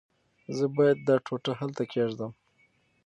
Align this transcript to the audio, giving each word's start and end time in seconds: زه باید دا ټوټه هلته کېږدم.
زه 0.57 0.65
باید 0.75 0.97
دا 1.07 1.15
ټوټه 1.25 1.51
هلته 1.59 1.83
کېږدم. 1.93 2.31